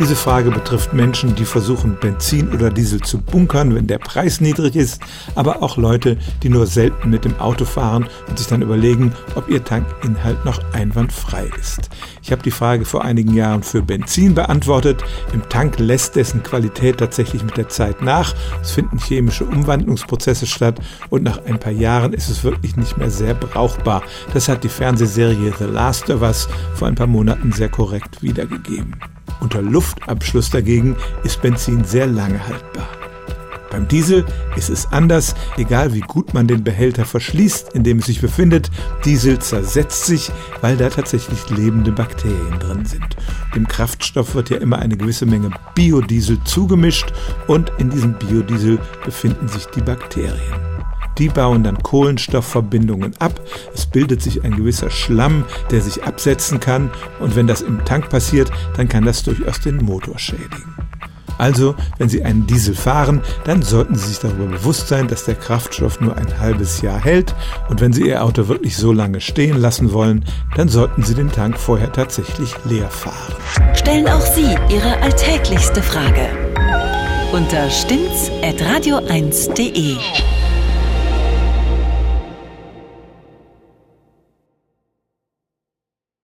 Diese 0.00 0.16
Frage 0.16 0.50
betrifft 0.50 0.94
Menschen, 0.94 1.34
die 1.34 1.44
versuchen, 1.44 1.98
Benzin 2.00 2.54
oder 2.54 2.70
Diesel 2.70 3.02
zu 3.02 3.18
bunkern, 3.18 3.74
wenn 3.74 3.86
der 3.86 3.98
Preis 3.98 4.40
niedrig 4.40 4.74
ist, 4.74 5.02
aber 5.34 5.62
auch 5.62 5.76
Leute, 5.76 6.16
die 6.42 6.48
nur 6.48 6.66
selten 6.66 7.10
mit 7.10 7.26
dem 7.26 7.38
Auto 7.38 7.66
fahren 7.66 8.08
und 8.26 8.38
sich 8.38 8.46
dann 8.46 8.62
überlegen, 8.62 9.12
ob 9.34 9.50
ihr 9.50 9.62
Tankinhalt 9.62 10.42
noch 10.46 10.58
einwandfrei 10.72 11.50
ist. 11.60 11.90
Ich 12.22 12.32
habe 12.32 12.42
die 12.42 12.50
Frage 12.50 12.86
vor 12.86 13.04
einigen 13.04 13.34
Jahren 13.34 13.62
für 13.62 13.82
Benzin 13.82 14.34
beantwortet. 14.34 15.04
Im 15.34 15.46
Tank 15.50 15.78
lässt 15.78 16.16
dessen 16.16 16.42
Qualität 16.42 16.96
tatsächlich 16.96 17.44
mit 17.44 17.58
der 17.58 17.68
Zeit 17.68 18.00
nach. 18.00 18.34
Es 18.62 18.70
finden 18.70 18.98
chemische 18.98 19.44
Umwandlungsprozesse 19.44 20.46
statt 20.46 20.80
und 21.10 21.24
nach 21.24 21.44
ein 21.44 21.60
paar 21.60 21.72
Jahren 21.72 22.14
ist 22.14 22.30
es 22.30 22.42
wirklich 22.42 22.74
nicht 22.76 22.96
mehr 22.96 23.10
sehr 23.10 23.34
brauchbar. 23.34 24.02
Das 24.32 24.48
hat 24.48 24.64
die 24.64 24.70
Fernsehserie 24.70 25.52
The 25.58 25.64
Last 25.64 26.08
of 26.08 26.22
Us 26.22 26.48
vor 26.74 26.88
ein 26.88 26.94
paar 26.94 27.06
Monaten 27.06 27.52
sehr 27.52 27.68
korrekt 27.68 28.22
wiedergegeben. 28.22 28.96
Unter 29.40 29.62
Luftabschluss 29.62 30.50
dagegen 30.50 30.96
ist 31.24 31.42
Benzin 31.42 31.84
sehr 31.84 32.06
lange 32.06 32.46
haltbar. 32.46 32.88
Beim 33.70 33.86
Diesel 33.86 34.26
ist 34.56 34.68
es 34.68 34.90
anders, 34.92 35.34
egal 35.56 35.94
wie 35.94 36.00
gut 36.00 36.34
man 36.34 36.48
den 36.48 36.64
Behälter 36.64 37.04
verschließt, 37.04 37.72
in 37.72 37.84
dem 37.84 37.98
es 37.98 38.06
sich 38.06 38.20
befindet. 38.20 38.68
Diesel 39.04 39.38
zersetzt 39.38 40.06
sich, 40.06 40.32
weil 40.60 40.76
da 40.76 40.90
tatsächlich 40.90 41.48
lebende 41.50 41.92
Bakterien 41.92 42.58
drin 42.58 42.84
sind. 42.84 43.16
Dem 43.54 43.68
Kraftstoff 43.68 44.34
wird 44.34 44.50
ja 44.50 44.56
immer 44.56 44.80
eine 44.80 44.96
gewisse 44.96 45.24
Menge 45.24 45.50
Biodiesel 45.76 46.42
zugemischt 46.44 47.12
und 47.46 47.70
in 47.78 47.90
diesem 47.90 48.14
Biodiesel 48.14 48.80
befinden 49.04 49.46
sich 49.46 49.66
die 49.66 49.82
Bakterien. 49.82 50.69
Die 51.20 51.28
bauen 51.28 51.62
dann 51.62 51.80
Kohlenstoffverbindungen 51.82 53.14
ab. 53.18 53.38
Es 53.74 53.84
bildet 53.84 54.22
sich 54.22 54.42
ein 54.42 54.56
gewisser 54.56 54.88
Schlamm, 54.90 55.44
der 55.70 55.82
sich 55.82 56.02
absetzen 56.02 56.60
kann. 56.60 56.90
Und 57.20 57.36
wenn 57.36 57.46
das 57.46 57.60
im 57.60 57.84
Tank 57.84 58.08
passiert, 58.08 58.50
dann 58.76 58.88
kann 58.88 59.04
das 59.04 59.22
durchaus 59.22 59.60
den 59.60 59.76
Motor 59.76 60.18
schädigen. 60.18 60.74
Also, 61.36 61.74
wenn 61.98 62.08
Sie 62.08 62.24
einen 62.24 62.46
Diesel 62.46 62.74
fahren, 62.74 63.20
dann 63.44 63.60
sollten 63.62 63.96
Sie 63.96 64.08
sich 64.08 64.18
darüber 64.18 64.46
bewusst 64.46 64.88
sein, 64.88 65.08
dass 65.08 65.26
der 65.26 65.34
Kraftstoff 65.34 66.00
nur 66.00 66.16
ein 66.16 66.38
halbes 66.38 66.80
Jahr 66.80 67.02
hält. 67.02 67.34
Und 67.68 67.82
wenn 67.82 67.92
Sie 67.92 68.08
Ihr 68.08 68.24
Auto 68.24 68.48
wirklich 68.48 68.76
so 68.76 68.92
lange 68.92 69.20
stehen 69.20 69.58
lassen 69.58 69.92
wollen, 69.92 70.24
dann 70.56 70.70
sollten 70.70 71.02
Sie 71.02 71.14
den 71.14 71.30
Tank 71.30 71.58
vorher 71.58 71.92
tatsächlich 71.92 72.54
leer 72.64 72.88
fahren. 72.88 73.34
Stellen 73.74 74.08
auch 74.08 74.20
Sie 74.20 74.56
Ihre 74.70 75.02
alltäglichste 75.02 75.82
Frage 75.82 76.28
unter 77.32 77.70
stimmtz.radio1.de. 77.70 79.96